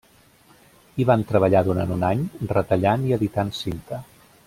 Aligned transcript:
Hi 1.01 1.05
van 1.09 1.25
treballar 1.33 1.63
durant 1.69 1.93
un 1.99 2.07
any, 2.09 2.25
retallant 2.57 3.05
i 3.11 3.15
editant 3.19 3.53
cinta. 3.63 4.03